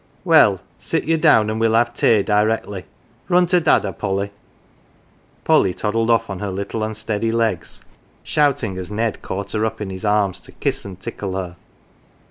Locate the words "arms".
10.03-10.39